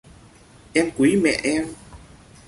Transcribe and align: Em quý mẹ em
Em 0.73 0.89
quý 0.97 1.15
mẹ 1.15 1.39
em 1.43 1.67